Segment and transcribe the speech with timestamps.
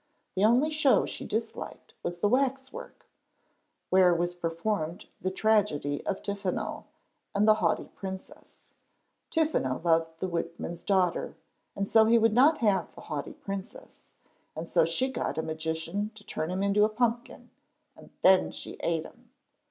[0.35, 3.05] The only show she disliked was the wax work,
[3.91, 6.85] where was performed the "Tragedy of Tiffano
[7.35, 8.63] and the Haughty Princess."
[9.29, 11.35] Tiffano loved the woodman's daughter,
[11.75, 14.07] and so he would not have the Haughty Princess,
[14.55, 17.51] and so she got a magician to turn him into a pumpkin,
[17.95, 19.29] and then she ate him.